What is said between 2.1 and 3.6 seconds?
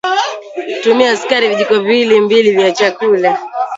mbili vya chakula